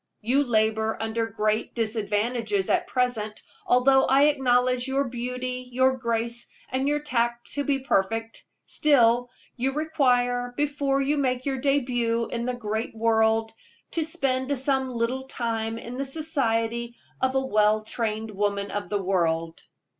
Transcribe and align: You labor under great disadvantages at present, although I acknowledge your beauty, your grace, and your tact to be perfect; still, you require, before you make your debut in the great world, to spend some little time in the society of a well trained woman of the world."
You 0.21 0.43
labor 0.43 0.97
under 0.99 1.27
great 1.27 1.75
disadvantages 1.75 2.71
at 2.71 2.87
present, 2.87 3.43
although 3.67 4.05
I 4.05 4.23
acknowledge 4.23 4.87
your 4.87 5.03
beauty, 5.03 5.69
your 5.71 5.95
grace, 5.95 6.49
and 6.71 6.87
your 6.87 7.01
tact 7.01 7.51
to 7.51 7.63
be 7.63 7.81
perfect; 7.81 8.43
still, 8.65 9.29
you 9.57 9.73
require, 9.73 10.55
before 10.57 11.01
you 11.03 11.19
make 11.19 11.45
your 11.45 11.59
debut 11.59 12.25
in 12.29 12.47
the 12.47 12.55
great 12.55 12.95
world, 12.95 13.51
to 13.91 14.03
spend 14.03 14.57
some 14.57 14.89
little 14.91 15.27
time 15.27 15.77
in 15.77 15.97
the 15.97 16.05
society 16.05 16.95
of 17.21 17.35
a 17.35 17.39
well 17.45 17.83
trained 17.85 18.31
woman 18.31 18.71
of 18.71 18.89
the 18.89 19.03
world." 19.03 19.61